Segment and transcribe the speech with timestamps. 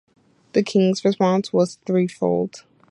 [0.53, 2.63] The king's response was threefold.